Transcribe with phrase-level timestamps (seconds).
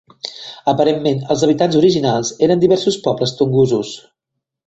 [0.71, 3.93] Aparentment, els habitants originals eren diversos pobles tungusos.